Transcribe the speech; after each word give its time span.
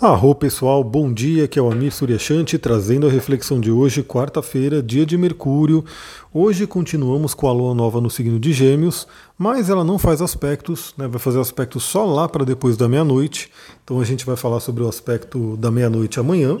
Arro 0.00 0.32
pessoal, 0.32 0.84
bom 0.84 1.12
dia, 1.12 1.48
que 1.48 1.58
é 1.58 1.62
o 1.62 1.68
Amir 1.68 1.92
Suryashanti 1.92 2.56
trazendo 2.56 3.08
a 3.08 3.10
reflexão 3.10 3.60
de 3.60 3.68
hoje, 3.68 4.00
quarta-feira, 4.00 4.80
dia 4.80 5.04
de 5.04 5.18
Mercúrio. 5.18 5.84
Hoje 6.32 6.68
continuamos 6.68 7.34
com 7.34 7.48
a 7.48 7.52
lua 7.52 7.74
nova 7.74 8.00
no 8.00 8.08
signo 8.08 8.38
de 8.38 8.52
Gêmeos, 8.52 9.08
mas 9.36 9.68
ela 9.68 9.82
não 9.82 9.98
faz 9.98 10.22
aspectos, 10.22 10.94
né, 10.96 11.08
vai 11.08 11.18
fazer 11.18 11.40
aspectos 11.40 11.82
só 11.82 12.04
lá 12.04 12.28
para 12.28 12.44
depois 12.44 12.76
da 12.76 12.88
meia-noite. 12.88 13.50
Então 13.82 13.98
a 13.98 14.04
gente 14.04 14.24
vai 14.24 14.36
falar 14.36 14.60
sobre 14.60 14.84
o 14.84 14.88
aspecto 14.88 15.56
da 15.56 15.68
meia-noite 15.68 16.20
amanhã. 16.20 16.60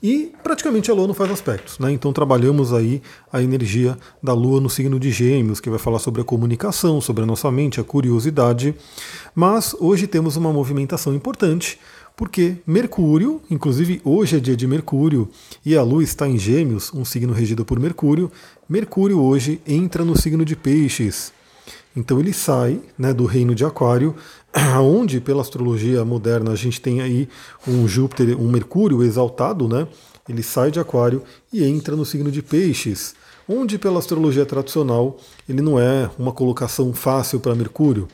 E 0.00 0.32
praticamente 0.44 0.88
a 0.88 0.94
Lua 0.94 1.08
não 1.08 1.14
faz 1.14 1.30
aspectos, 1.30 1.78
né? 1.78 1.90
Então 1.90 2.12
trabalhamos 2.12 2.72
aí 2.72 3.02
a 3.32 3.42
energia 3.42 3.96
da 4.22 4.34
Lua 4.34 4.60
no 4.60 4.68
signo 4.68 5.00
de 5.00 5.10
Gêmeos, 5.10 5.58
que 5.58 5.70
vai 5.70 5.78
falar 5.78 5.98
sobre 5.98 6.20
a 6.20 6.24
comunicação, 6.24 7.00
sobre 7.00 7.24
a 7.24 7.26
nossa 7.26 7.50
mente, 7.50 7.80
a 7.80 7.82
curiosidade. 7.82 8.74
Mas 9.34 9.74
hoje 9.80 10.06
temos 10.06 10.36
uma 10.36 10.52
movimentação 10.52 11.14
importante 11.14 11.80
porque 12.16 12.56
Mercúrio, 12.66 13.42
inclusive 13.50 14.00
hoje 14.02 14.38
é 14.38 14.40
dia 14.40 14.56
de 14.56 14.66
Mercúrio, 14.66 15.28
e 15.64 15.76
a 15.76 15.82
Lua 15.82 16.02
está 16.02 16.26
em 16.26 16.38
Gêmeos, 16.38 16.90
um 16.94 17.04
signo 17.04 17.34
regido 17.34 17.62
por 17.62 17.78
Mercúrio, 17.78 18.32
Mercúrio 18.66 19.20
hoje 19.20 19.60
entra 19.66 20.02
no 20.02 20.16
signo 20.16 20.42
de 20.42 20.56
Peixes. 20.56 21.30
Então 21.94 22.18
ele 22.18 22.32
sai 22.32 22.80
né, 22.98 23.12
do 23.12 23.26
reino 23.26 23.54
de 23.54 23.66
Aquário, 23.66 24.14
onde 24.80 25.20
pela 25.20 25.42
astrologia 25.42 26.04
moderna 26.06 26.52
a 26.52 26.56
gente 26.56 26.80
tem 26.80 27.02
aí 27.02 27.28
um 27.68 27.86
Júpiter, 27.86 28.40
um 28.40 28.50
Mercúrio 28.50 29.02
exaltado, 29.02 29.68
né? 29.68 29.86
Ele 30.26 30.42
sai 30.42 30.70
de 30.70 30.80
Aquário 30.80 31.22
e 31.52 31.64
entra 31.64 31.94
no 31.94 32.04
signo 32.04 32.30
de 32.30 32.42
Peixes, 32.42 33.14
onde 33.46 33.78
pela 33.78 33.98
astrologia 33.98 34.44
tradicional 34.44 35.18
ele 35.48 35.60
não 35.60 35.78
é 35.78 36.10
uma 36.18 36.32
colocação 36.32 36.92
fácil 36.92 37.40
para 37.40 37.54
Mercúrio. 37.54 38.08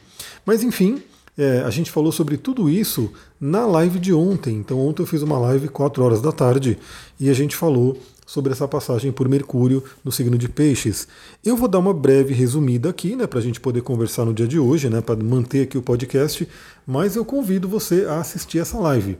Mas 0.44 0.62
enfim, 0.62 1.02
é, 1.36 1.60
a 1.60 1.70
gente 1.70 1.90
falou 1.90 2.12
sobre 2.12 2.36
tudo 2.36 2.68
isso 2.68 3.10
na 3.40 3.66
live 3.66 3.98
de 3.98 4.12
ontem. 4.12 4.56
Então, 4.56 4.78
ontem 4.78 5.02
eu 5.02 5.06
fiz 5.06 5.22
uma 5.22 5.38
live 5.38 5.68
4 5.68 6.02
horas 6.04 6.20
da 6.20 6.32
tarde 6.32 6.78
e 7.18 7.30
a 7.30 7.32
gente 7.32 7.56
falou 7.56 7.96
sobre 8.26 8.52
essa 8.52 8.68
passagem 8.68 9.12
por 9.12 9.28
Mercúrio 9.28 9.82
no 10.04 10.12
signo 10.12 10.38
de 10.38 10.48
Peixes. 10.48 11.08
Eu 11.44 11.56
vou 11.56 11.68
dar 11.68 11.78
uma 11.78 11.92
breve 11.92 12.32
resumida 12.32 12.88
aqui, 12.88 13.16
né, 13.16 13.26
para 13.26 13.38
a 13.38 13.42
gente 13.42 13.60
poder 13.60 13.82
conversar 13.82 14.24
no 14.24 14.32
dia 14.32 14.46
de 14.46 14.58
hoje, 14.58 14.88
né, 14.88 15.00
para 15.00 15.22
manter 15.22 15.62
aqui 15.62 15.76
o 15.76 15.82
podcast, 15.82 16.48
mas 16.86 17.16
eu 17.16 17.24
convido 17.24 17.68
você 17.68 18.06
a 18.06 18.20
assistir 18.20 18.58
essa 18.58 18.78
live. 18.78 19.18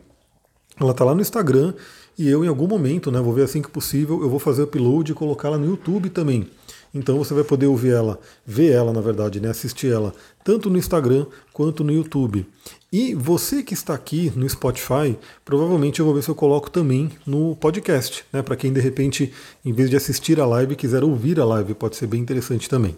Ela 0.81 0.93
está 0.93 1.05
lá 1.05 1.15
no 1.15 1.21
Instagram 1.21 1.75
e 2.19 2.29
eu, 2.29 2.45
em 2.45 2.49
algum 2.49 2.67
momento, 2.67 3.11
né, 3.11 3.21
vou 3.21 3.33
ver 3.33 3.43
assim 3.43 3.61
que 3.61 3.71
possível, 3.71 4.23
eu 4.23 4.31
vou 4.31 4.39
fazer 4.39 4.63
upload 4.63 5.13
e 5.13 5.15
colocá-la 5.15 5.59
no 5.59 5.67
YouTube 5.67 6.09
também. 6.11 6.49
Então 6.95 7.17
você 7.17 7.33
vai 7.33 7.43
poder 7.43 7.67
ouvir 7.67 7.93
ela, 7.93 8.21
ver 8.45 8.73
ela, 8.73 8.93
na 8.93 9.01
verdade, 9.01 9.41
né, 9.41 9.48
assistir 9.48 9.91
ela, 9.91 10.15
tanto 10.45 10.69
no 10.69 10.77
Instagram 10.77 11.27
quanto 11.53 11.83
no 11.83 11.93
YouTube. 11.93 12.47
E 12.93 13.15
você 13.15 13.62
que 13.62 13.73
está 13.73 13.95
aqui 13.95 14.31
no 14.37 14.48
Spotify, 14.48 15.17
provavelmente 15.45 16.01
eu 16.01 16.05
vou 16.05 16.15
ver 16.15 16.23
se 16.23 16.29
eu 16.29 16.35
coloco 16.35 16.70
também 16.70 17.11
no 17.27 17.57
podcast, 17.57 18.25
né, 18.31 18.43
para 18.43 18.57
quem 18.57 18.73
de 18.73 18.81
repente, 18.81 19.33
em 19.65 19.73
vez 19.73 19.89
de 19.89 19.97
assistir 19.97 20.39
a 20.39 20.47
live, 20.47 20.77
quiser 20.77 21.03
ouvir 21.03 21.41
a 21.41 21.45
live, 21.45 21.73
pode 21.73 21.97
ser 21.97 22.07
bem 22.07 22.20
interessante 22.20 22.69
também. 22.69 22.95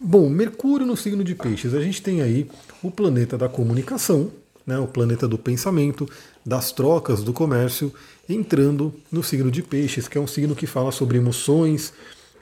Bom, 0.00 0.28
Mercúrio 0.28 0.86
no 0.86 0.96
signo 0.96 1.22
de 1.22 1.34
Peixes, 1.34 1.74
a 1.74 1.80
gente 1.80 2.02
tem 2.02 2.22
aí 2.22 2.50
o 2.82 2.90
planeta 2.90 3.38
da 3.38 3.48
comunicação, 3.48 4.32
né, 4.66 4.78
o 4.78 4.86
planeta 4.86 5.28
do 5.28 5.38
pensamento, 5.38 6.08
das 6.44 6.72
trocas, 6.72 7.22
do 7.22 7.32
comércio, 7.32 7.92
entrando 8.28 8.92
no 9.12 9.22
signo 9.22 9.50
de 9.50 9.62
Peixes, 9.62 10.08
que 10.08 10.18
é 10.18 10.20
um 10.20 10.26
signo 10.26 10.56
que 10.56 10.66
fala 10.66 10.90
sobre 10.90 11.18
emoções, 11.18 11.92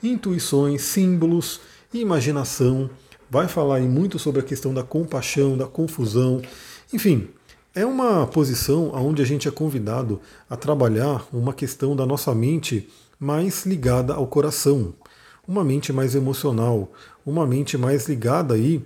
intuições, 0.01 0.81
símbolos, 0.81 1.59
imaginação. 1.93 2.89
Vai 3.29 3.47
falar 3.47 3.79
muito 3.81 4.17
sobre 4.17 4.41
a 4.41 4.43
questão 4.43 4.73
da 4.73 4.83
compaixão, 4.83 5.57
da 5.57 5.67
confusão. 5.67 6.41
Enfim, 6.91 7.29
é 7.75 7.85
uma 7.85 8.25
posição 8.25 8.91
onde 8.93 9.21
a 9.21 9.25
gente 9.25 9.47
é 9.47 9.51
convidado 9.51 10.19
a 10.49 10.55
trabalhar 10.55 11.27
uma 11.31 11.53
questão 11.53 11.95
da 11.95 12.05
nossa 12.05 12.33
mente 12.33 12.89
mais 13.19 13.65
ligada 13.65 14.13
ao 14.13 14.25
coração, 14.25 14.93
uma 15.47 15.63
mente 15.63 15.91
mais 15.91 16.15
emocional, 16.15 16.91
uma 17.25 17.45
mente 17.45 17.77
mais 17.77 18.07
ligada 18.07 18.53
aí 18.55 18.81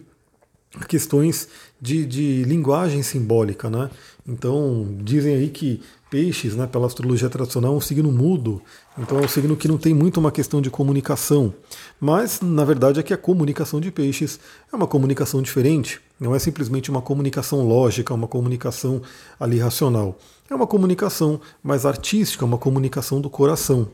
a 0.76 0.86
questões 0.86 1.48
de, 1.80 2.06
de 2.06 2.44
linguagem 2.44 3.04
simbólica, 3.04 3.70
né? 3.70 3.90
Então 4.28 4.98
dizem 5.02 5.36
aí 5.36 5.50
que 5.50 5.82
Peixes, 6.14 6.56
né, 6.56 6.68
pela 6.68 6.86
astrologia 6.86 7.28
tradicional, 7.28 7.74
é 7.74 7.78
um 7.78 7.82
signo 7.82 8.12
mudo, 8.12 8.62
então 9.00 9.18
é 9.18 9.22
um 9.24 9.28
signo 9.28 9.58
que 9.58 9.68
não 9.68 9.80
tem 9.80 9.96
muito 9.96 10.20
uma 10.20 10.32
questão 10.32 10.62
de 10.62 10.70
comunicação. 10.70 11.52
Mas, 12.00 12.40
na 12.40 12.64
verdade, 12.64 13.00
é 13.00 13.04
que 13.04 13.16
a 13.16 13.18
comunicação 13.18 13.82
de 13.82 13.90
Peixes 13.90 14.40
é 14.72 14.76
uma 14.76 14.86
comunicação 14.86 15.42
diferente, 15.42 16.00
não 16.20 16.36
é 16.36 16.38
simplesmente 16.38 16.92
uma 16.92 17.02
comunicação 17.02 17.68
lógica, 17.68 18.14
uma 18.14 18.28
comunicação 18.28 19.02
ali 19.40 19.58
racional. 19.58 20.16
É 20.48 20.54
uma 20.54 20.68
comunicação 20.68 21.42
mais 21.64 21.84
artística, 21.84 22.46
uma 22.46 22.60
comunicação 22.60 23.20
do 23.20 23.28
coração. 23.28 23.88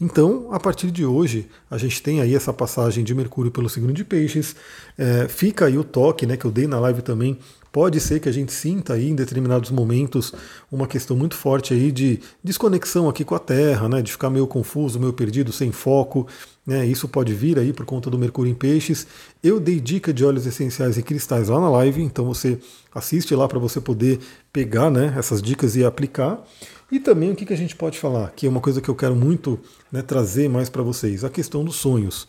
Então, 0.00 0.48
a 0.50 0.58
partir 0.58 0.90
de 0.90 1.04
hoje, 1.04 1.46
a 1.70 1.76
gente 1.76 2.02
tem 2.02 2.22
aí 2.22 2.34
essa 2.34 2.54
passagem 2.54 3.04
de 3.04 3.14
Mercúrio 3.14 3.52
pelo 3.52 3.68
signo 3.68 3.92
de 3.92 4.02
Peixes. 4.02 4.56
É, 4.96 5.28
fica 5.28 5.66
aí 5.66 5.76
o 5.76 5.84
toque, 5.84 6.24
né, 6.24 6.38
que 6.38 6.46
eu 6.46 6.50
dei 6.50 6.66
na 6.66 6.80
live 6.80 7.02
também, 7.02 7.38
Pode 7.72 8.00
ser 8.00 8.18
que 8.18 8.28
a 8.28 8.32
gente 8.32 8.52
sinta 8.52 8.94
aí 8.94 9.08
em 9.08 9.14
determinados 9.14 9.70
momentos 9.70 10.32
uma 10.72 10.88
questão 10.88 11.16
muito 11.16 11.36
forte 11.36 11.72
aí 11.72 11.92
de 11.92 12.18
desconexão 12.42 13.08
aqui 13.08 13.24
com 13.24 13.36
a 13.36 13.38
Terra, 13.38 13.88
né, 13.88 14.02
de 14.02 14.10
ficar 14.10 14.28
meio 14.28 14.46
confuso, 14.46 14.98
meio 14.98 15.12
perdido, 15.12 15.52
sem 15.52 15.70
foco. 15.70 16.26
Né, 16.66 16.84
isso 16.84 17.08
pode 17.08 17.32
vir 17.32 17.58
aí 17.60 17.72
por 17.72 17.86
conta 17.86 18.10
do 18.10 18.18
Mercúrio 18.18 18.50
em 18.50 18.54
Peixes. 18.54 19.06
Eu 19.42 19.60
dei 19.60 19.78
dica 19.78 20.12
de 20.12 20.24
óleos 20.24 20.46
essenciais 20.46 20.98
e 20.98 21.02
cristais 21.02 21.48
lá 21.48 21.60
na 21.60 21.70
live, 21.70 22.02
então 22.02 22.24
você 22.24 22.58
assiste 22.92 23.34
lá 23.36 23.46
para 23.46 23.58
você 23.60 23.80
poder 23.80 24.18
pegar 24.52 24.90
né, 24.90 25.14
essas 25.16 25.40
dicas 25.40 25.76
e 25.76 25.84
aplicar. 25.84 26.44
E 26.90 26.98
também 26.98 27.30
o 27.30 27.36
que, 27.36 27.46
que 27.46 27.52
a 27.52 27.56
gente 27.56 27.76
pode 27.76 28.00
falar, 28.00 28.32
que 28.32 28.46
é 28.46 28.50
uma 28.50 28.60
coisa 28.60 28.80
que 28.80 28.88
eu 28.88 28.96
quero 28.96 29.14
muito 29.14 29.60
né, 29.92 30.02
trazer 30.02 30.48
mais 30.48 30.68
para 30.68 30.82
vocês, 30.82 31.22
a 31.22 31.30
questão 31.30 31.64
dos 31.64 31.76
sonhos. 31.76 32.26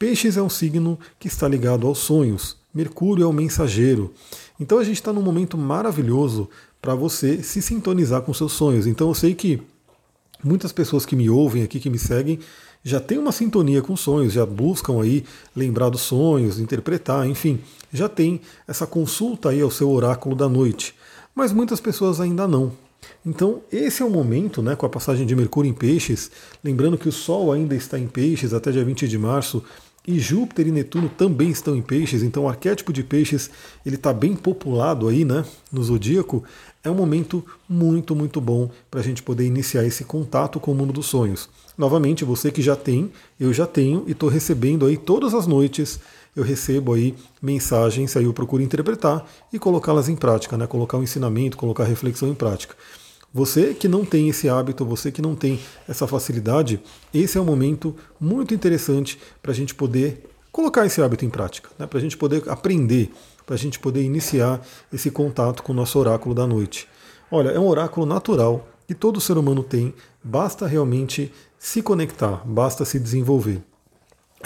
Peixes 0.00 0.36
é 0.36 0.42
um 0.42 0.48
signo 0.48 0.98
que 1.20 1.28
está 1.28 1.46
ligado 1.46 1.86
aos 1.86 1.98
sonhos. 1.98 2.63
Mercúrio 2.74 3.24
é 3.24 3.26
o 3.26 3.32
mensageiro. 3.32 4.12
Então 4.58 4.78
a 4.78 4.84
gente 4.84 4.96
está 4.96 5.12
num 5.12 5.22
momento 5.22 5.56
maravilhoso 5.56 6.48
para 6.82 6.94
você 6.94 7.42
se 7.42 7.62
sintonizar 7.62 8.22
com 8.22 8.34
seus 8.34 8.52
sonhos. 8.52 8.86
Então 8.86 9.08
eu 9.08 9.14
sei 9.14 9.34
que 9.34 9.62
muitas 10.42 10.72
pessoas 10.72 11.06
que 11.06 11.16
me 11.16 11.30
ouvem 11.30 11.62
aqui, 11.62 11.78
que 11.78 11.88
me 11.88 11.98
seguem, 11.98 12.38
já 12.82 13.00
têm 13.00 13.16
uma 13.16 13.32
sintonia 13.32 13.80
com 13.80 13.96
sonhos, 13.96 14.34
já 14.34 14.44
buscam 14.44 15.00
aí 15.00 15.24
lembrar 15.56 15.88
dos 15.88 16.02
sonhos, 16.02 16.58
interpretar, 16.58 17.26
enfim, 17.26 17.60
já 17.90 18.08
tem 18.08 18.40
essa 18.68 18.86
consulta 18.86 19.48
aí 19.48 19.62
ao 19.62 19.70
seu 19.70 19.90
oráculo 19.90 20.36
da 20.36 20.48
noite. 20.48 20.94
Mas 21.34 21.52
muitas 21.52 21.80
pessoas 21.80 22.20
ainda 22.20 22.46
não. 22.46 22.72
Então, 23.24 23.62
esse 23.72 24.02
é 24.02 24.04
o 24.04 24.10
momento, 24.10 24.62
né, 24.62 24.76
com 24.76 24.84
a 24.84 24.88
passagem 24.88 25.26
de 25.26 25.34
Mercúrio 25.34 25.70
em 25.70 25.74
Peixes, 25.74 26.30
lembrando 26.62 26.98
que 26.98 27.08
o 27.08 27.12
Sol 27.12 27.52
ainda 27.52 27.74
está 27.74 27.98
em 27.98 28.06
Peixes 28.06 28.52
até 28.52 28.70
dia 28.70 28.84
20 28.84 29.08
de 29.08 29.18
março, 29.18 29.62
e 30.06 30.18
Júpiter 30.18 30.66
e 30.66 30.70
Netuno 30.70 31.08
também 31.08 31.48
estão 31.48 31.74
em 31.74 31.80
peixes, 31.80 32.22
então 32.22 32.44
o 32.44 32.48
arquétipo 32.48 32.92
de 32.92 33.02
peixes 33.02 33.50
ele 33.86 33.96
está 33.96 34.12
bem 34.12 34.36
populado 34.36 35.08
aí 35.08 35.24
né, 35.24 35.44
no 35.72 35.82
zodíaco. 35.82 36.44
É 36.82 36.90
um 36.90 36.94
momento 36.94 37.42
muito, 37.66 38.14
muito 38.14 38.40
bom 38.40 38.70
para 38.90 39.00
a 39.00 39.02
gente 39.02 39.22
poder 39.22 39.46
iniciar 39.46 39.84
esse 39.84 40.04
contato 40.04 40.60
com 40.60 40.72
o 40.72 40.74
mundo 40.74 40.92
dos 40.92 41.06
sonhos. 41.06 41.48
Novamente, 41.76 42.24
você 42.24 42.52
que 42.52 42.60
já 42.60 42.76
tem, 42.76 43.10
eu 43.40 43.52
já 43.52 43.66
tenho 43.66 44.04
e 44.06 44.12
estou 44.12 44.28
recebendo 44.28 44.84
aí 44.84 44.98
todas 44.98 45.32
as 45.32 45.46
noites, 45.46 45.98
eu 46.36 46.44
recebo 46.44 46.92
aí 46.92 47.14
mensagens, 47.40 48.14
aí 48.16 48.24
eu 48.24 48.32
procuro 48.34 48.62
interpretar 48.62 49.26
e 49.52 49.58
colocá-las 49.58 50.08
em 50.08 50.16
prática, 50.16 50.56
né? 50.58 50.66
colocar 50.66 50.98
o 50.98 51.02
ensinamento, 51.02 51.56
colocar 51.56 51.84
a 51.84 51.86
reflexão 51.86 52.28
em 52.28 52.34
prática. 52.34 52.76
Você 53.34 53.74
que 53.74 53.88
não 53.88 54.04
tem 54.04 54.28
esse 54.28 54.48
hábito, 54.48 54.86
você 54.86 55.10
que 55.10 55.20
não 55.20 55.34
tem 55.34 55.58
essa 55.88 56.06
facilidade, 56.06 56.80
esse 57.12 57.36
é 57.36 57.40
um 57.40 57.44
momento 57.44 57.96
muito 58.20 58.54
interessante 58.54 59.18
para 59.42 59.50
a 59.50 59.54
gente 59.54 59.74
poder 59.74 60.30
colocar 60.52 60.86
esse 60.86 61.02
hábito 61.02 61.24
em 61.24 61.28
prática, 61.28 61.68
né? 61.76 61.84
para 61.84 61.98
a 61.98 62.00
gente 62.00 62.16
poder 62.16 62.48
aprender, 62.48 63.12
para 63.44 63.56
a 63.56 63.58
gente 63.58 63.80
poder 63.80 64.04
iniciar 64.04 64.64
esse 64.92 65.10
contato 65.10 65.64
com 65.64 65.72
o 65.72 65.74
nosso 65.74 65.98
oráculo 65.98 66.32
da 66.32 66.46
noite. 66.46 66.86
Olha, 67.28 67.48
é 67.48 67.58
um 67.58 67.66
oráculo 67.66 68.06
natural 68.06 68.68
que 68.86 68.94
todo 68.94 69.20
ser 69.20 69.36
humano 69.36 69.64
tem, 69.64 69.92
basta 70.22 70.64
realmente 70.64 71.32
se 71.58 71.82
conectar, 71.82 72.40
basta 72.46 72.84
se 72.84 73.00
desenvolver. 73.00 73.60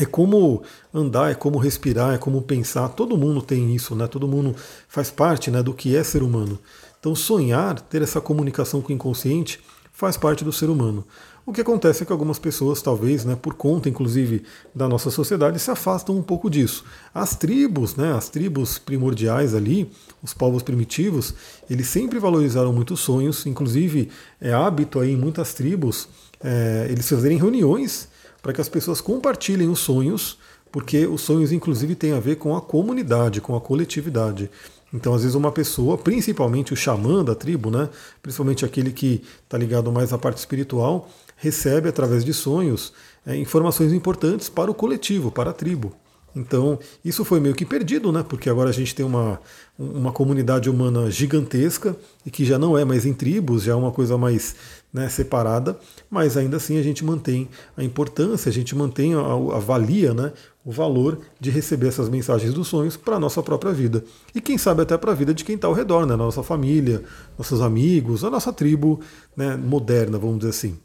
É 0.01 0.07
como 0.07 0.63
andar, 0.95 1.33
é 1.33 1.35
como 1.35 1.59
respirar, 1.59 2.15
é 2.15 2.19
como 2.19 2.41
pensar. 2.41 2.89
Todo 2.91 3.19
mundo 3.19 3.43
tem 3.43 3.75
isso, 3.75 3.97
né? 3.97 4.07
Todo 4.07 4.29
mundo 4.29 4.55
faz 4.87 5.11
parte, 5.11 5.51
né, 5.51 5.61
do 5.61 5.75
que 5.75 5.97
é 5.97 6.05
ser 6.05 6.23
humano. 6.23 6.57
Então, 7.01 7.15
sonhar, 7.15 7.81
ter 7.81 8.03
essa 8.03 8.21
comunicação 8.21 8.81
com 8.83 8.93
o 8.93 8.95
inconsciente, 8.95 9.61
faz 9.93 10.17
parte 10.17 10.45
do 10.45 10.53
ser 10.53 10.71
humano. 10.71 11.05
O 11.45 11.53
que 11.53 11.63
acontece 11.63 12.03
é 12.03 12.07
que 12.07 12.13
algumas 12.13 12.39
pessoas, 12.39 12.83
talvez, 12.83 13.25
né, 13.25 13.35
por 13.35 13.55
conta 13.55 13.89
inclusive 13.89 14.43
da 14.75 14.87
nossa 14.87 15.11
sociedade, 15.11 15.59
se 15.59 15.71
afastam 15.71 16.15
um 16.15 16.23
pouco 16.23 16.51
disso. 16.51 16.85
As 17.15 17.35
tribos, 17.35 17.97
né, 17.97 18.13
as 18.13 18.29
tribos 18.29 18.79
primordiais 18.79 19.55
ali, 19.55 19.91
os 20.23 20.35
povos 20.35 20.63
primitivos, 20.63 21.35
eles 21.71 21.89
sempre 21.89 22.19
valorizaram 22.19 22.71
muito 22.71 22.93
os 22.95 23.01
sonhos, 23.01 23.47
inclusive 23.47 24.11
é 24.41 24.53
hábito 24.53 25.01
aí 25.01 25.13
em 25.13 25.17
muitas 25.17 25.55
tribos 25.55 26.09
é, 26.45 26.87
eles 26.91 27.09
fazerem 27.09 27.39
reuniões 27.39 28.09
para 28.43 28.53
que 28.53 28.61
as 28.61 28.69
pessoas 28.69 29.01
compartilhem 29.01 29.69
os 29.69 29.79
sonhos, 29.79 30.39
porque 30.71 31.07
os 31.07 31.23
sonhos 31.23 31.51
inclusive 31.51 31.95
têm 31.95 32.13
a 32.13 32.21
ver 32.21 32.37
com 32.37 32.55
a 32.55 32.61
comunidade, 32.61 33.41
com 33.41 33.57
a 33.57 33.61
coletividade. 33.61 34.51
Então, 34.93 35.13
às 35.15 35.23
vezes, 35.23 35.35
uma 35.35 35.53
pessoa, 35.53 35.99
principalmente 35.99 36.73
o 36.73 36.77
xamã 36.77 37.23
da 37.23 37.35
tribo, 37.35 37.71
né, 37.71 37.89
principalmente 38.23 38.65
aquele 38.65 38.91
que 38.91 39.23
está 39.45 39.59
ligado 39.59 39.93
mais 39.93 40.13
à 40.13 40.19
parte 40.19 40.39
espiritual, 40.39 41.09
recebe 41.37 41.89
através 41.89 42.25
de 42.25 42.33
sonhos 42.33 42.93
é, 43.27 43.37
informações 43.37 43.93
importantes 43.93 44.49
para 44.49 44.71
o 44.71 44.75
coletivo, 44.75 45.31
para 45.31 45.51
a 45.51 45.53
tribo. 45.53 45.95
Então, 46.35 46.79
isso 47.05 47.25
foi 47.25 47.41
meio 47.41 47.55
que 47.55 47.65
perdido, 47.65 48.13
né? 48.13 48.23
Porque 48.23 48.49
agora 48.49 48.71
a 48.71 48.73
gente 48.73 48.95
tem 48.95 49.05
uma, 49.05 49.41
uma 49.79 50.13
comunidade 50.13 50.71
humana 50.71 51.11
gigantesca 51.11 51.97
e 52.25 52.31
que 52.31 52.45
já 52.45 52.59
não 52.59 52.77
é 52.77 52.85
mais 52.85 53.05
em 53.05 53.13
tribos, 53.13 53.65
já 53.65 53.73
é 53.73 53.75
uma 53.75 53.91
coisa 53.91 54.17
mais 54.17 54.55
né, 54.93 55.09
separada, 55.09 55.79
mas 56.11 56.37
ainda 56.37 56.57
assim 56.57 56.79
a 56.79 56.83
gente 56.83 57.05
mantém 57.05 57.49
a 57.77 57.85
importância, 57.85 58.49
a 58.49 58.53
gente 58.53 58.75
mantém 58.75 59.15
a, 59.15 59.21
a 59.21 59.59
valia, 59.59 60.15
né, 60.15 60.33
o 60.65 60.73
valor 60.73 61.19
de 61.39 61.51
receber 61.51 61.89
essas 61.89 62.09
mensagens 62.09 62.55
dos 62.55 62.69
sonhos 62.69 62.97
para 62.97 63.17
a 63.17 63.21
nossa 63.21 63.43
própria 63.43 63.73
vida. 63.73 64.05
E 64.35 64.41
quem 64.41 64.57
sabe 64.57 64.83
até 64.83 64.97
para 64.97 65.13
a 65.13 65.15
vida 65.15 65.35
de 65.35 65.45
quem 65.45 65.57
está 65.57 65.69
ao 65.69 65.75
redor, 65.75 66.07
né, 66.07 66.17
nossa 66.17 66.43
família, 66.43 67.03
nossos 67.37 67.61
amigos, 67.61 68.25
a 68.25 68.31
nossa 68.31 68.53
tribo 68.53 69.01
né, 69.37 69.57
moderna, 69.57 70.19
vamos 70.19 70.39
dizer 70.39 70.51
assim. 70.51 70.79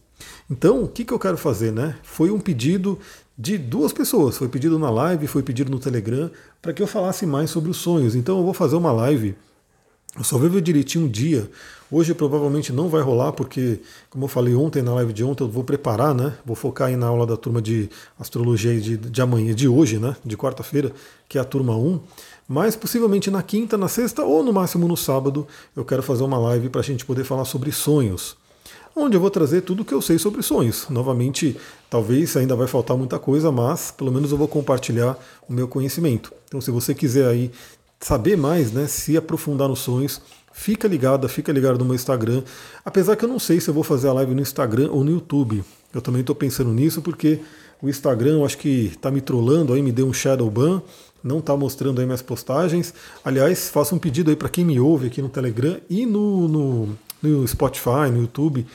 Então, 0.50 0.84
o 0.84 0.88
que, 0.88 1.04
que 1.04 1.14
eu 1.14 1.20
quero 1.20 1.38
fazer? 1.38 1.72
Né? 1.72 1.96
Foi 2.04 2.32
um 2.32 2.40
pedido 2.40 3.00
de 3.38 3.58
duas 3.58 3.92
pessoas. 3.92 4.38
Foi 4.38 4.48
pedido 4.48 4.78
na 4.78 4.90
live, 4.90 5.28
foi 5.28 5.42
pedido 5.42 5.72
no 5.72 5.80
Telegram, 5.80 6.30
para 6.62 6.74
que 6.74 6.82
eu 6.82 6.88
falasse 6.88 7.26
mais 7.26 7.50
sobre 7.50 7.72
os 7.72 7.78
sonhos. 7.78 8.16
Então 8.16 8.38
eu 8.38 8.44
vou 8.44 8.54
fazer 8.54 8.76
uma 8.76 8.92
live. 8.92 9.36
Eu 10.16 10.24
só 10.24 10.38
ver 10.38 10.62
direitinho 10.62 11.06
um 11.06 11.08
dia. 11.08 11.50
Hoje 11.92 12.14
provavelmente 12.14 12.72
não 12.72 12.88
vai 12.88 13.02
rolar, 13.02 13.32
porque, 13.32 13.80
como 14.12 14.26
eu 14.26 14.28
falei 14.28 14.54
ontem 14.54 14.84
na 14.84 14.94
live 14.94 15.12
de 15.12 15.24
ontem, 15.24 15.44
eu 15.44 15.50
vou 15.50 15.64
preparar, 15.64 16.14
né? 16.14 16.36
Vou 16.46 16.56
focar 16.56 16.90
aí 16.90 16.96
na 16.96 17.08
aula 17.08 17.26
da 17.26 17.36
turma 17.36 17.62
de 17.62 17.90
astrologia 18.20 18.80
de, 18.80 18.96
de 18.96 19.22
amanhã, 19.22 19.56
de 19.56 19.68
hoje, 19.68 19.98
né? 19.98 20.16
De 20.24 20.38
quarta-feira, 20.38 20.92
que 21.28 21.38
é 21.38 21.42
a 21.42 21.44
turma 21.44 21.76
1. 21.76 22.00
Mas 22.48 22.76
possivelmente 22.76 23.32
na 23.32 23.42
quinta, 23.42 23.76
na 23.76 23.88
sexta 23.88 24.24
ou 24.24 24.44
no 24.44 24.54
máximo 24.54 24.88
no 24.88 24.96
sábado, 24.96 25.48
eu 25.76 25.84
quero 25.84 26.04
fazer 26.04 26.24
uma 26.24 26.38
live 26.38 26.70
para 26.70 26.82
a 26.82 26.84
gente 26.84 27.06
poder 27.06 27.24
falar 27.24 27.46
sobre 27.46 27.72
sonhos 27.72 28.38
onde 28.96 29.18
eu 29.18 29.22
vou 29.22 29.32
trazer 29.32 29.62
tudo 29.62 29.82
o 29.82 29.86
que 29.86 29.94
eu 29.94 30.02
sei 30.02 30.20
sobre 30.20 30.44
sonhos. 30.44 30.88
Novamente, 30.90 31.58
talvez 31.90 32.38
ainda 32.38 32.56
vai 32.56 32.68
faltar 32.68 32.96
muita 32.96 33.18
coisa, 33.18 33.52
mas 33.52 33.92
pelo 33.92 34.12
menos 34.12 34.32
eu 34.32 34.38
vou 34.38 34.48
compartilhar 34.48 35.18
o 35.48 35.54
meu 35.54 35.68
conhecimento. 35.68 36.32
Então, 36.48 36.62
se 36.62 36.70
você 36.70 36.94
quiser 36.94 37.28
aí 37.28 37.52
saber 38.04 38.36
mais, 38.36 38.72
né, 38.72 38.86
se 38.88 39.16
aprofundar 39.16 39.68
nos 39.68 39.80
sonhos, 39.80 40.22
fica 40.52 40.88
ligado, 40.88 41.28
fica 41.30 41.52
ligado 41.52 41.80
no 41.80 41.86
meu 41.86 41.96
Instagram. 41.96 42.44
Apesar 42.84 43.16
que 43.16 43.24
eu 43.26 43.30
não 43.30 43.40
sei 43.40 43.60
se 43.60 43.70
eu 43.70 43.74
vou 43.74 43.84
fazer 43.84 44.10
a 44.10 44.14
live 44.14 44.36
no 44.36 44.42
Instagram 44.42 44.90
ou 44.92 45.04
no 45.04 45.12
YouTube. 45.12 45.64
Eu 45.94 46.02
também 46.02 46.22
estou 46.22 46.36
pensando 46.36 46.72
nisso 46.72 47.02
porque 47.02 47.40
o 47.82 47.90
Instagram, 47.90 48.34
eu 48.34 48.46
acho 48.46 48.58
que 48.58 48.88
está 48.88 49.10
me 49.10 49.22
trollando 49.22 49.74
aí, 49.74 49.82
me 49.82 49.92
deu 49.92 50.08
um 50.08 50.14
shadow 50.14 50.50
ban, 50.50 50.82
não 51.24 51.40
está 51.40 51.56
mostrando 51.56 52.00
aí 52.00 52.06
minhas 52.06 52.22
postagens. 52.22 52.94
Aliás, 53.24 53.70
faço 53.70 53.96
um 53.96 54.00
pedido 54.00 54.30
aí 54.30 54.36
para 54.36 54.50
quem 54.50 54.66
me 54.66 54.80
ouve 54.80 55.08
aqui 55.08 55.22
no 55.22 55.30
Telegram 55.30 55.80
e 55.90 56.06
no, 56.06 56.48
no, 56.48 56.90
no 57.22 57.48
Spotify, 57.48 58.10
no 58.12 58.22
YouTube. 58.22 58.66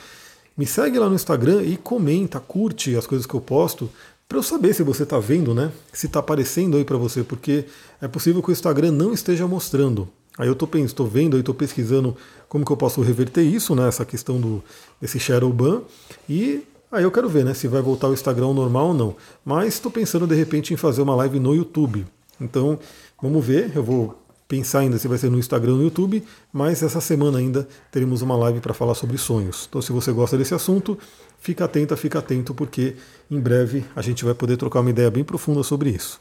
Me 0.57 0.65
segue 0.65 0.97
lá 0.99 1.07
no 1.07 1.15
Instagram 1.15 1.63
e 1.63 1.77
comenta, 1.77 2.39
curte 2.39 2.95
as 2.95 3.07
coisas 3.07 3.25
que 3.25 3.33
eu 3.33 3.41
posto, 3.41 3.89
para 4.29 4.37
eu 4.37 4.43
saber 4.43 4.75
se 4.75 4.83
você 4.83 5.01
está 5.01 5.17
vendo, 5.17 5.55
né? 5.55 5.71
Se 5.91 6.05
está 6.05 6.19
aparecendo 6.19 6.77
aí 6.77 6.85
para 6.85 6.97
você, 6.97 7.23
porque 7.23 7.65
é 7.99 8.07
possível 8.07 8.43
que 8.43 8.49
o 8.49 8.51
Instagram 8.51 8.91
não 8.91 9.11
esteja 9.11 9.47
mostrando. 9.47 10.07
Aí 10.37 10.47
eu 10.47 10.53
estou 10.53 11.07
vendo, 11.07 11.37
estou 11.39 11.55
pesquisando 11.55 12.15
como 12.47 12.63
que 12.63 12.71
eu 12.71 12.77
posso 12.77 13.01
reverter 13.01 13.41
isso, 13.41 13.73
né? 13.73 13.87
Essa 13.87 14.05
questão 14.05 14.39
do 14.39 14.63
desse 15.01 15.19
shadow 15.19 15.51
ban 15.51 15.81
e 16.29 16.63
aí 16.91 17.03
eu 17.03 17.11
quero 17.11 17.27
ver, 17.27 17.43
né? 17.43 17.55
Se 17.55 17.67
vai 17.67 17.81
voltar 17.81 18.07
o 18.07 18.13
Instagram 18.13 18.53
normal 18.53 18.89
ou 18.89 18.93
não. 18.93 19.15
Mas 19.43 19.73
estou 19.73 19.91
pensando 19.91 20.27
de 20.27 20.35
repente 20.35 20.75
em 20.75 20.77
fazer 20.77 21.01
uma 21.01 21.15
live 21.15 21.39
no 21.39 21.55
YouTube. 21.55 22.05
Então 22.39 22.77
vamos 23.19 23.43
ver. 23.43 23.75
Eu 23.75 23.83
vou 23.83 24.15
pensar 24.49 24.79
ainda 24.79 24.97
se 24.97 25.07
vai 25.07 25.19
ser 25.19 25.29
no 25.29 25.37
Instagram 25.37 25.73
ou 25.73 25.77
no 25.77 25.83
YouTube, 25.83 26.23
mas 26.51 26.81
essa 26.81 26.99
semana 26.99 27.37
ainda 27.37 27.67
teremos 27.91 28.23
uma 28.23 28.35
live 28.35 28.59
para 28.59 28.73
falar 28.73 28.95
sobre 28.95 29.15
sonhos. 29.15 29.67
Então, 29.69 29.79
se 29.79 29.91
você 29.91 30.11
gosta 30.11 30.35
desse 30.35 30.55
assunto, 30.55 30.97
fica 31.39 31.65
atenta, 31.65 31.95
fica 31.95 32.17
atento, 32.17 32.55
porque 32.55 32.95
em 33.29 33.39
breve 33.39 33.85
a 33.95 34.01
gente 34.01 34.25
vai 34.25 34.33
poder 34.33 34.57
trocar 34.57 34.79
uma 34.79 34.89
ideia 34.89 35.11
bem 35.11 35.23
profunda 35.23 35.61
sobre 35.61 35.91
isso. 35.91 36.19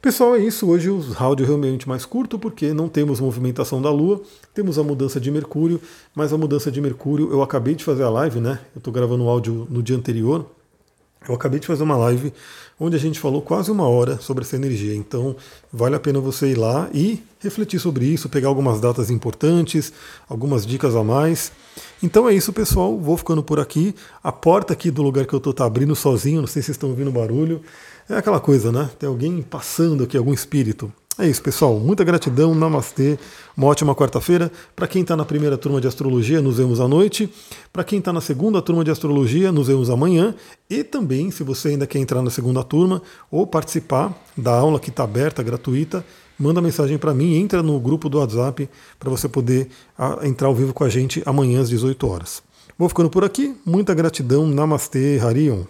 Pessoal, 0.00 0.34
é 0.34 0.40
isso. 0.40 0.68
Hoje 0.68 0.90
o 0.90 1.00
áudio 1.16 1.44
é 1.44 1.46
realmente 1.46 1.88
mais 1.88 2.04
curto 2.04 2.36
porque 2.36 2.74
não 2.74 2.88
temos 2.88 3.20
movimentação 3.20 3.80
da 3.80 3.90
Lua, 3.90 4.20
temos 4.52 4.76
a 4.76 4.82
mudança 4.82 5.20
de 5.20 5.30
Mercúrio, 5.30 5.80
mas 6.16 6.32
a 6.32 6.38
mudança 6.38 6.68
de 6.68 6.80
Mercúrio 6.80 7.30
eu 7.30 7.42
acabei 7.42 7.76
de 7.76 7.84
fazer 7.84 8.02
a 8.02 8.10
live, 8.10 8.40
né? 8.40 8.58
Eu 8.74 8.80
estou 8.80 8.92
gravando 8.92 9.22
o 9.22 9.28
áudio 9.28 9.68
no 9.70 9.80
dia 9.80 9.96
anterior. 9.96 10.50
Eu 11.28 11.34
acabei 11.34 11.60
de 11.60 11.66
fazer 11.66 11.82
uma 11.82 11.96
live 11.96 12.32
onde 12.78 12.96
a 12.96 12.98
gente 12.98 13.20
falou 13.20 13.40
quase 13.40 13.70
uma 13.70 13.86
hora 13.88 14.18
sobre 14.18 14.44
essa 14.44 14.56
energia. 14.56 14.94
Então, 14.94 15.36
vale 15.72 15.94
a 15.94 16.00
pena 16.00 16.20
você 16.20 16.48
ir 16.48 16.58
lá 16.58 16.88
e 16.92 17.22
refletir 17.40 17.78
sobre 17.78 18.04
isso, 18.04 18.28
pegar 18.28 18.48
algumas 18.48 18.80
datas 18.80 19.10
importantes, 19.10 19.92
algumas 20.28 20.66
dicas 20.66 20.96
a 20.96 21.04
mais. 21.04 21.52
Então 22.02 22.28
é 22.28 22.34
isso, 22.34 22.52
pessoal. 22.52 22.98
Vou 22.98 23.16
ficando 23.16 23.42
por 23.42 23.60
aqui. 23.60 23.94
A 24.22 24.32
porta 24.32 24.72
aqui 24.72 24.90
do 24.90 25.02
lugar 25.02 25.26
que 25.26 25.34
eu 25.34 25.38
estou 25.38 25.52
tá 25.52 25.64
abrindo 25.64 25.94
sozinho, 25.94 26.40
não 26.40 26.48
sei 26.48 26.62
se 26.62 26.66
vocês 26.66 26.76
estão 26.76 26.90
ouvindo 26.90 27.10
barulho. 27.10 27.60
É 28.08 28.16
aquela 28.16 28.40
coisa, 28.40 28.72
né? 28.72 28.90
Tem 28.98 29.08
alguém 29.08 29.42
passando 29.42 30.04
aqui, 30.04 30.16
algum 30.16 30.32
espírito. 30.32 30.92
É 31.22 31.28
isso, 31.28 31.40
pessoal. 31.40 31.78
Muita 31.78 32.02
gratidão. 32.02 32.52
Namastê. 32.52 33.16
Uma 33.56 33.68
ótima 33.68 33.94
quarta-feira. 33.94 34.50
Para 34.74 34.88
quem 34.88 35.02
está 35.02 35.14
na 35.14 35.24
primeira 35.24 35.56
turma 35.56 35.80
de 35.80 35.86
astrologia, 35.86 36.42
nos 36.42 36.56
vemos 36.56 36.80
à 36.80 36.88
noite. 36.88 37.32
Para 37.72 37.84
quem 37.84 38.00
está 38.00 38.12
na 38.12 38.20
segunda 38.20 38.60
turma 38.60 38.82
de 38.82 38.90
astrologia, 38.90 39.52
nos 39.52 39.68
vemos 39.68 39.88
amanhã. 39.88 40.34
E 40.68 40.82
também, 40.82 41.30
se 41.30 41.44
você 41.44 41.68
ainda 41.68 41.86
quer 41.86 42.00
entrar 42.00 42.22
na 42.22 42.30
segunda 42.30 42.64
turma 42.64 43.00
ou 43.30 43.46
participar 43.46 44.12
da 44.36 44.52
aula 44.52 44.80
que 44.80 44.90
está 44.90 45.04
aberta, 45.04 45.44
gratuita, 45.44 46.04
manda 46.36 46.60
mensagem 46.60 46.98
para 46.98 47.14
mim, 47.14 47.36
entra 47.36 47.62
no 47.62 47.78
grupo 47.78 48.08
do 48.08 48.18
WhatsApp 48.18 48.68
para 48.98 49.08
você 49.08 49.28
poder 49.28 49.68
entrar 50.24 50.48
ao 50.48 50.54
vivo 50.56 50.74
com 50.74 50.82
a 50.82 50.88
gente 50.88 51.22
amanhã 51.24 51.60
às 51.60 51.68
18 51.68 52.04
horas. 52.04 52.42
Vou 52.76 52.88
ficando 52.88 53.08
por 53.08 53.22
aqui. 53.22 53.54
Muita 53.64 53.94
gratidão. 53.94 54.44
Namastê, 54.44 55.20
Harion. 55.22 55.62